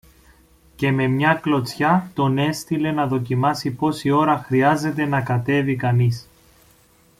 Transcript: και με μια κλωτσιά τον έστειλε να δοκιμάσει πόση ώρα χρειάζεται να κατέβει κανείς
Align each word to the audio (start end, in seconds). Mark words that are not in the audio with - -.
και 0.75 0.91
με 0.91 1.07
μια 1.07 1.33
κλωτσιά 1.33 2.11
τον 2.13 2.37
έστειλε 2.37 2.91
να 2.91 3.07
δοκιμάσει 3.07 3.71
πόση 3.71 4.09
ώρα 4.09 4.37
χρειάζεται 4.37 5.05
να 5.05 5.21
κατέβει 5.21 5.75
κανείς 5.75 6.27